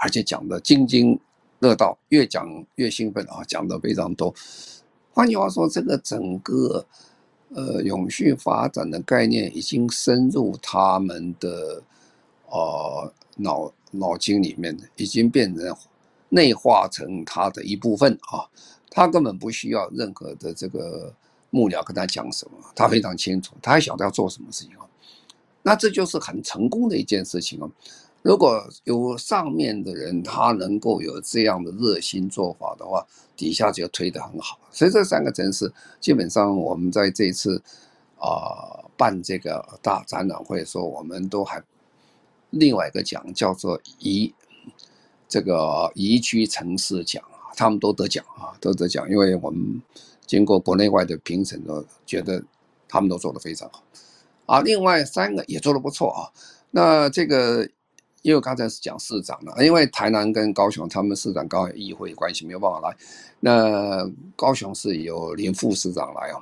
[0.00, 1.18] 而且讲的津津
[1.60, 4.34] 乐道，越讲越兴奋啊，讲的非常多。
[5.12, 6.84] 换句话说，这个整个
[7.50, 11.82] 呃永续发展的概念已经深入他们的
[12.48, 15.76] 呃脑脑筋里面，已经变成
[16.30, 18.48] 内化成他的一部分啊。
[18.88, 21.14] 他根本不需要任何的这个
[21.50, 24.86] 幕僚跟他讲什么，他非常清楚，他还晓得要做什么事情啊。
[25.62, 27.70] 那这就是很成功的一件事情哦。
[28.22, 33.06] 如果有上面的人他能够有这样的热心做法的话，
[33.36, 34.58] 底下就推得很好。
[34.70, 37.62] 所以这三个城市基本上我们在这次
[38.18, 41.62] 啊、办这个大展览会的时候，我们都还
[42.50, 44.34] 另外一个奖叫做宜
[45.26, 49.80] 这个宜居城市奖啊，他们都得奖啊，都得奖，因为我们
[50.26, 52.44] 经过国内外的评审都觉得
[52.86, 53.82] 他们都做得非常好。
[54.44, 56.28] 啊，另外三个也做得不错啊。
[56.72, 57.66] 那这个，
[58.22, 62.96] 因为刚才是讲市长了，因为台南跟高雄他们市长刚好议会关系，没有办法来。
[63.40, 64.06] 那
[64.36, 66.36] 高雄是有林副市长来啊，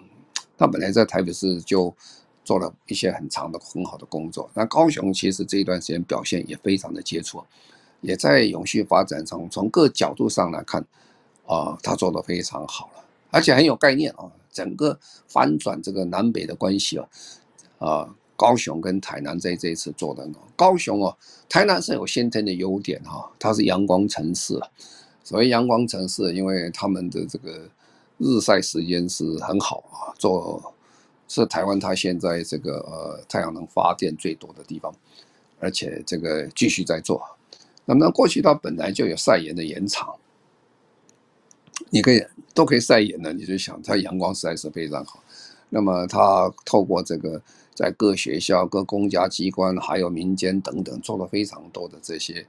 [0.57, 1.95] 他本来在台北市就
[2.45, 4.51] 做了一些很长的很好的工作。
[4.55, 7.43] 那高雄其实这一段时间表现也非常的杰出，
[8.01, 10.85] 也在永续发展中从各角度上来看，
[11.47, 14.99] 啊，他做得非常好了，而且很有概念啊，整个
[15.29, 17.09] 翻转这个南北的关系啊。
[17.79, 21.17] 啊，高雄跟台南在这一次做的呢，高雄哦，
[21.49, 24.57] 台南是有先天的优点哈，它是阳光城市，
[25.25, 27.69] 所谓阳光城市，因为他们的这个
[28.19, 30.73] 日晒时间是很好啊，做
[31.27, 34.95] 是台湾它现在这个呃太阳能发电最多的地方，
[35.59, 37.21] 而且这个继续在做。
[37.87, 40.15] 那么过去它本来就有晒盐的盐场，
[41.91, 42.25] 你可以
[42.55, 45.21] 都可以晒盐的，你就想它阳光实在是非常好。
[45.71, 47.43] 那么它透过这个。
[47.79, 52.45] 在各学校、各公家机关，还有民间等等，做了非常多的这些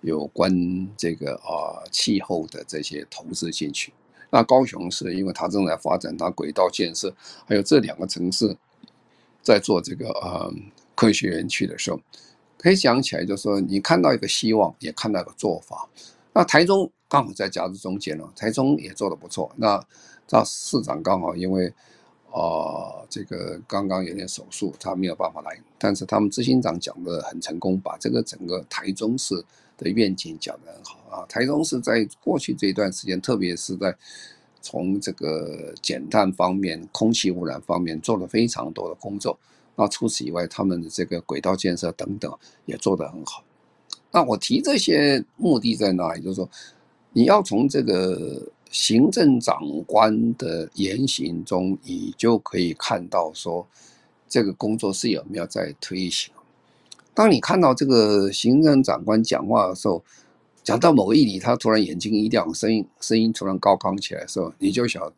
[0.00, 3.92] 有关这个啊气候的这些投资进去。
[4.30, 7.14] 那高雄是因为它正在发展它轨道建设，
[7.46, 8.56] 还有这两个城市
[9.42, 10.50] 在做这个呃
[10.94, 12.00] 科学园区的时候，
[12.56, 15.86] 可以讲起来，就是说你看到一个希望，也看到一个做法。
[16.32, 19.52] 那台中刚好在夹子中间了，台中也做得不错。
[19.56, 19.78] 那
[20.26, 21.70] 这市长刚好因为。
[22.32, 25.58] 哦，这个刚刚有点手术，他没有办法来。
[25.78, 29.34] 但是他们执行长讲的很成功，把这个整个台中市
[29.76, 31.26] 的愿景讲得很好啊。
[31.28, 33.92] 台中市在过去这一段时间，特别是在
[34.62, 39.36] 从这个减碳方面、空气污染方面做了非常多的工作。
[39.74, 42.32] 那除此以外，他们的这个轨道建设等等
[42.64, 43.42] 也做得很好。
[44.12, 46.22] 那我提这些目的在哪里？
[46.22, 46.48] 就是说，
[47.12, 48.40] 你要从这个。
[48.70, 53.66] 行政长官的言行中，你就可以看到说，
[54.28, 56.32] 这个工作是有没有在推行。
[57.12, 60.02] 当你看到这个行政长官讲话的时候，
[60.62, 65.16] 讲到某一里，他突然眼睛一亮，声音声音突然高亢起来的时候，你就晓得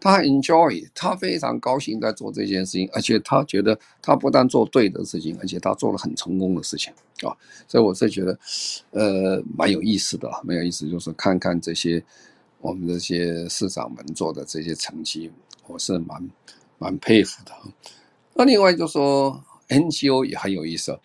[0.00, 7.30] 他 enjoy，他非常高兴在做这件事情，而且他觉得他不但做对的事情，而且他做了很成功的事情啊。
[7.68, 8.36] 所以我是觉得，
[8.90, 12.02] 呃，蛮有意思的，蛮有意思，就是看看这些。
[12.60, 15.30] 我们这些市长们做的这些成绩，
[15.66, 16.30] 我是蛮
[16.78, 17.52] 蛮佩服的。
[18.34, 20.98] 那另外就说 NGO 也很有意思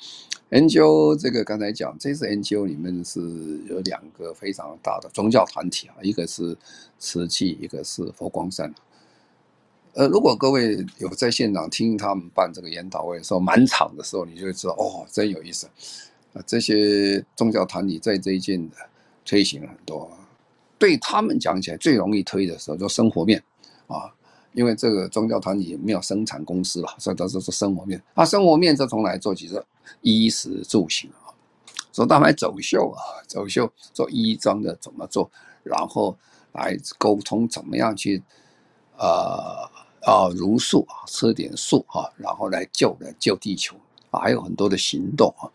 [0.51, 3.22] ，NGO 这个刚才讲，这次 NGO 里面是
[3.70, 6.58] 有两个非常大的宗教团体啊，一个是
[6.99, 8.74] 慈济，一个是佛光山。
[9.93, 15.68] 呃，如果各位有在现场听他们办这个研讨会的时候，满场的时候，你就会知道哦，真有意思
[16.34, 16.43] 啊！
[16.45, 18.64] 这些宗教团体在这一届的
[19.24, 20.12] 推行了很多。
[20.86, 23.43] 对他们讲起来最容易推的时候，就生活面
[23.88, 24.13] 啊，
[24.53, 27.99] 因为这个宗教团体没有生产公司了，所以都是说生活面。
[28.13, 29.47] 啊，生活面这从来做起？
[29.47, 29.65] 是
[30.01, 31.33] 衣食住行啊，
[31.91, 35.27] 说大牌走秀啊，走秀做衣装的怎么做，
[35.63, 36.15] 然后
[36.51, 38.21] 来沟通怎么样去
[38.95, 39.67] 呃
[40.03, 43.75] 啊茹素啊，吃点素啊，然后来救人救地球
[44.11, 45.49] 啊，还有很多的行动啊。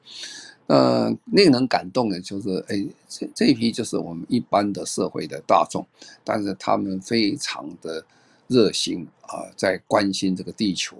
[0.70, 5.84] 呃，令人感动的就是，哎，这这批就是我们一般的社会的大众，
[6.22, 8.04] 但是他们非常的
[8.46, 10.96] 热心啊，在关心这个地球，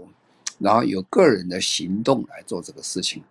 [0.58, 3.22] 然后有个人的行动来做这个事情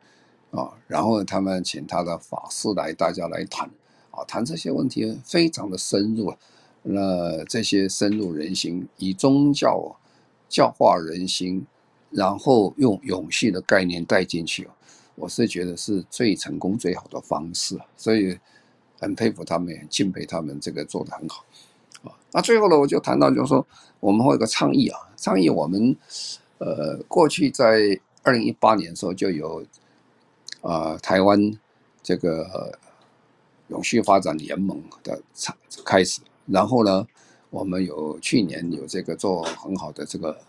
[0.51, 3.69] 啊，然后他们请他的法师来，大家来谈
[4.11, 6.33] 啊，谈这些问题非常的深入，
[6.83, 9.93] 那这些深入人心，以宗教
[10.47, 11.65] 教化人心，
[12.11, 14.69] 然后用永续的概念带进去。
[15.19, 18.39] 我是觉得是最成功最好的方式，所以
[18.97, 21.43] 很佩服他们，很敬佩他们，这个做的很好
[22.03, 22.15] 啊。
[22.31, 23.67] 那最后呢，我就谈到就是说，
[23.99, 25.93] 我们会有个倡议啊，倡议我们
[26.59, 29.61] 呃过去在二零一八年的时候就有
[30.61, 31.51] 啊、呃、台湾
[32.01, 32.77] 这个
[33.67, 35.21] 永续发展联盟的
[35.83, 37.05] 开始，然后呢，
[37.49, 40.39] 我们有去年有这个做很好的这个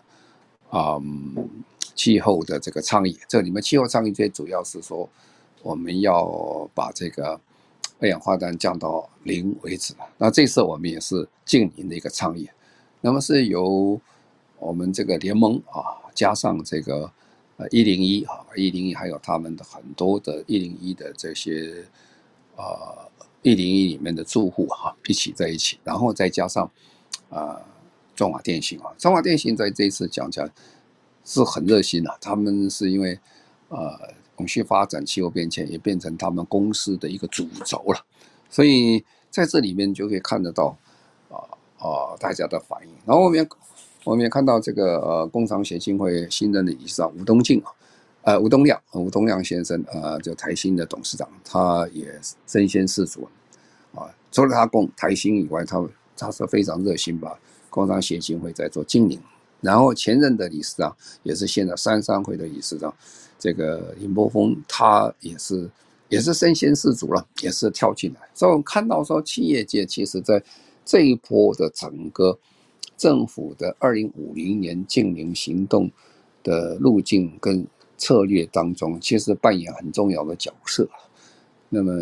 [0.71, 1.47] 啊、嗯、
[1.93, 5.07] 气候的这个倡议，这里面气候倡议最主要是说
[5.61, 7.39] 我们要把这个
[7.99, 9.93] 二氧化碳降到零为止。
[10.17, 12.49] 那这次我们也是净零的一个倡议，
[13.01, 14.01] 那么是由
[14.57, 17.11] 我们这个联盟啊加上这个
[17.57, 21.85] 呃一零一啊一零一还有他们的很多的一零一的这些
[22.55, 23.07] 啊。
[23.43, 26.69] 一零一里面的住户哈，一起在一起，然后再加上
[27.31, 27.59] 啊，
[28.21, 30.47] 中华电信啊，中华电信在这一次讲讲
[31.25, 33.17] 是很热心的，他们是因为
[33.69, 33.97] 呃
[34.37, 38.05] 永续发展、气候变迁也变成他们公司的一个主轴了，
[38.47, 40.77] 所以在这里面就可以看得到
[41.31, 41.41] 啊
[41.79, 42.93] 啊大家的反应。
[43.07, 43.49] 然后我们也
[44.03, 47.73] 我们也看到这个呃工商协进会新任的理事长吴东进啊。
[48.21, 53.27] 呃，吴东亮，吴东亮先生，呃，就台新的董事长，他也身先士卒，
[53.95, 55.83] 啊，除了他供台新以外，他
[56.15, 57.39] 他是非常热心吧，
[57.71, 59.19] 工商协进会在做经营。
[59.61, 62.93] 然后前任的理事长也是现在三商会的理事长，
[63.39, 65.69] 这个林波峰，他也是
[66.09, 68.21] 也是身先士卒了，也是跳进来。
[68.33, 70.43] 所以我们看到说，企业界其实在
[70.83, 72.37] 这一波的整个
[72.97, 75.89] 政府的二零五零年净零行动
[76.43, 77.65] 的路径跟
[77.97, 80.89] 策略当中，其实扮演很重要的角色。
[81.69, 81.93] 那么，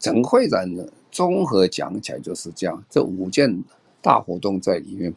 [0.00, 2.84] 整个会展呢，综合讲起来就是这样。
[2.90, 3.62] 这五件
[4.02, 5.14] 大活动在里面，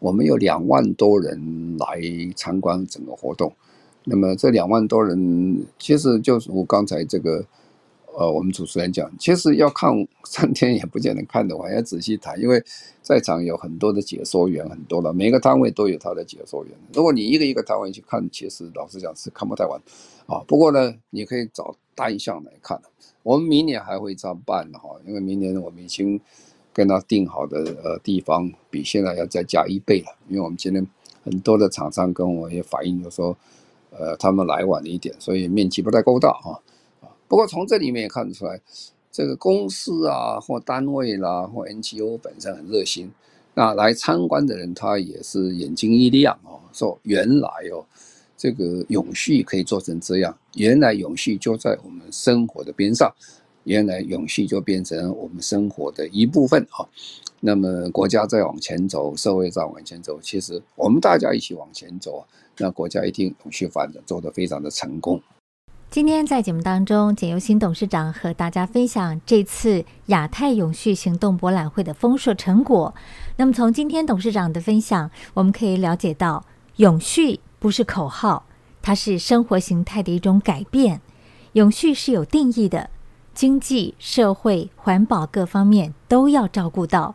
[0.00, 2.00] 我们有两万多人来
[2.34, 3.52] 参观整个活动。
[4.04, 7.44] 那么这两万多人，其实就是我刚才这个。
[8.14, 12.62] 呃，我们主持人讲，其实要看三天也不见得看得完，要仔细谈，因为
[13.00, 16.74] 在场有很多的解说员，很多的每个摊位都有他的解说员。
[16.92, 19.80] 如果你一个一个摊位去看，其实老实讲是看不太完
[20.26, 20.44] 啊。
[20.46, 22.78] 不过呢，你可以找单项来看。
[23.22, 26.20] 我们明年还会这样办哈，因为明年我们已经
[26.72, 30.86] 跟他定好的呃地方比现在要再加一倍了，因为我们今天
[31.22, 33.36] 很多的厂商跟我也反映，就说
[33.90, 36.58] 呃他们来晚了一点，所以面积不太够大啊。
[37.28, 38.60] 不过从这里面也看得出来，
[39.10, 43.10] 这个公司啊或单位啦或 NGO 本身很热心，
[43.54, 47.84] 那来参观的人他也是眼睛一亮哦，说原来哦
[48.36, 53.14] 这个永续可以做成这样，原来永续就在我们生活的边上，
[53.64, 56.86] 原来永续就变成我们生活的一部分啊。
[57.40, 62.24] 那么国家在往前走，社会在往前走，其实我们大家一起往前走，
[62.58, 65.20] 那国家一定永续发展做得非常的成功。
[65.90, 72.94] 今天在节目当中，简尤新董事长和大家分享这次亚太永续行动博览会的丰硕成果。
[73.36, 76.46] 那么，从今天董事长的分享，我们可以了解到，
[76.76, 78.46] 永续不是口号，
[78.80, 81.02] 它是生活形态的一种改变。
[81.52, 82.88] 永续是有定义的，
[83.34, 87.14] 经济、社会、环保各方面都要照顾到。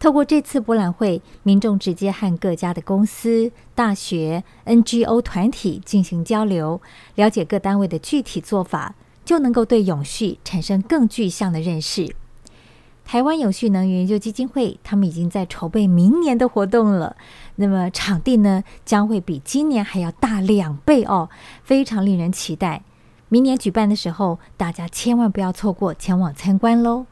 [0.00, 6.80] 透过这次博览会，民众直接和各家的公司、大学、NGO 团体进行交流，
[7.16, 8.94] 了解各单位的具体做法，
[9.24, 12.14] 就能够对永续产生更具象的认识。
[13.04, 17.16] 台湾永续能源研究基金会，他们已经在筹备明年的活动了。
[17.56, 21.28] 那么场地呢，将会比今年还要大两倍哦，
[21.64, 22.82] 非常令人期待。
[23.30, 27.06] 明年举办的时候，大家千万不要错过前往参观喽。